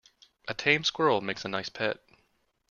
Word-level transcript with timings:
A 0.47 0.55
tame 0.55 0.83
squirrel 0.83 1.21
makes 1.21 1.45
a 1.45 1.47
nice 1.47 1.69
pet. 1.69 1.99